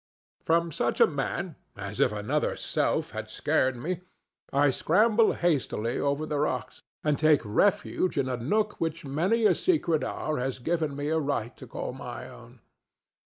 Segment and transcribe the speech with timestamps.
[0.43, 4.01] From such a man as if another self had scared me
[4.51, 9.53] I scramble hastily over the rocks, and take refuge in a nook which many a
[9.53, 12.61] secret hour has given me a right to call my own.